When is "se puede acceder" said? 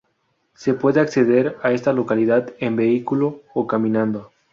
0.55-1.57